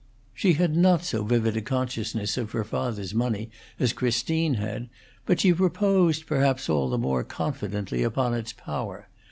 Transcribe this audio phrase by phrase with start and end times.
[0.33, 4.89] She had not so vivid a consciousness of her father's money as Christine had;
[5.27, 9.09] but she reposed perhaps all the more confidently upon its power.